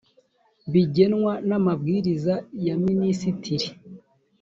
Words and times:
bigenwa 0.71 1.33
n 1.47 1.51
amabwiriza 1.57 2.35
ya 2.65 2.75
minisitiri 2.85 3.67